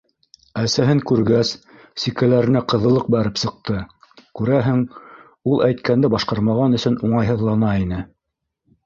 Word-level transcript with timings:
Әсәһен 0.59 0.99
күргәс, 1.09 1.49
сикәләренә 2.03 2.63
ҡыҙыллыҡ 2.73 3.05
бәреп 3.15 3.37
сыҡты, 3.41 3.77
күрәһең, 4.39 4.81
ул 5.53 5.63
әйткәнде 5.67 6.11
башҡармаған 6.15 6.79
өсөн 6.79 6.99
уңайһыҙлана 7.11 7.71
ине. 7.85 8.01